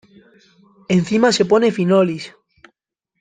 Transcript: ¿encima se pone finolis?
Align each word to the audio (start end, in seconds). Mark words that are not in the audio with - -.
¿encima 0.97 1.29
se 1.31 1.45
pone 1.51 1.73
finolis? 1.77 2.23